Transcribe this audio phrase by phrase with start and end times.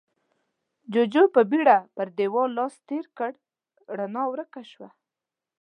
[0.93, 3.31] جُوجُو په بيړه پر دېوال لاس تېر کړ،
[3.97, 4.89] رڼا ورکه شوه.